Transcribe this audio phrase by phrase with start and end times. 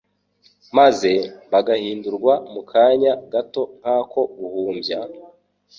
[0.77, 1.11] maze
[1.51, 4.99] "bagahindurwa mu kanya gato nk'ako guhumbya,